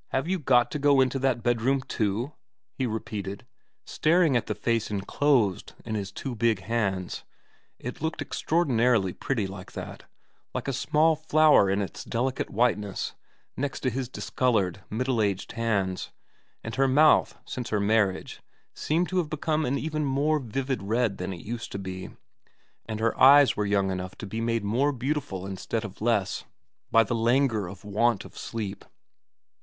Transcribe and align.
'Have 0.16 0.26
you 0.26 0.38
got 0.38 0.70
to 0.70 0.78
go 0.78 1.02
into 1.02 1.18
that 1.18 1.42
bedroom 1.42 1.82
too?' 1.82 2.32
he 2.78 2.86
repeated, 2.86 3.44
staring 3.84 4.34
at 4.34 4.46
the 4.46 4.54
face 4.54 4.90
enclosed 4.90 5.74
in 5.84 5.94
his 5.94 6.10
two 6.10 6.34
big 6.34 6.60
hands. 6.60 7.22
It 7.78 8.00
looked 8.00 8.22
extraordinarily 8.22 9.12
pretty 9.12 9.46
like 9.46 9.72
that, 9.72 10.04
like 10.54 10.68
a 10.68 10.72
small 10.72 11.14
flower 11.16 11.68
in 11.68 11.82
its 11.82 12.02
delicate 12.02 12.48
white 12.48 12.78
ness 12.78 13.14
next 13.58 13.80
to 13.80 13.90
his 13.90 14.08
discoloured, 14.08 14.80
middle 14.88 15.20
aged 15.20 15.52
hands, 15.52 16.10
and 16.62 16.76
her 16.76 16.88
mouth 16.88 17.36
since 17.44 17.68
her 17.68 17.78
marriage 17.78 18.40
seemed 18.72 19.10
to 19.10 19.18
have 19.18 19.28
become 19.28 19.66
an 19.66 19.76
even 19.76 20.02
more 20.06 20.38
vivid 20.38 20.82
red 20.82 21.18
than 21.18 21.30
it 21.34 21.44
used 21.44 21.70
to 21.72 21.78
be, 21.78 22.08
and 22.86 23.00
her 23.00 23.14
eyes 23.20 23.54
were 23.54 23.66
young 23.66 23.90
enough 23.90 24.16
to 24.16 24.26
be 24.26 24.40
made 24.40 24.64
more 24.64 24.92
beautiful 24.92 25.44
instead 25.46 25.84
of 25.84 26.00
less 26.00 26.44
by 26.90 27.02
the 27.04 27.14
languor 27.14 27.68
of 27.68 27.84
want 27.84 28.24
of 28.24 28.34
sleep. 28.38 28.86